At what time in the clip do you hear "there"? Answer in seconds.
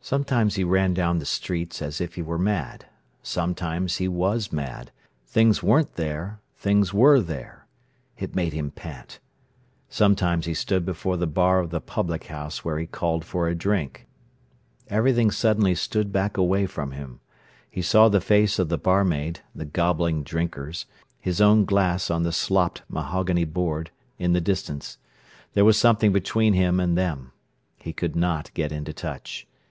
5.96-6.38, 7.20-7.66, 25.54-25.64